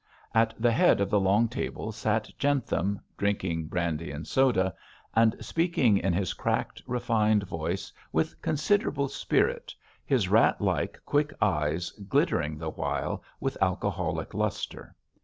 [0.33, 4.73] At the head of the long table sat Jentham, drinking brandy and soda,
[5.15, 11.91] and speaking in his cracked, refined voice with considerable spirit, his rat like, quick eyes
[11.91, 14.95] glittering the while with alcoholic lustre.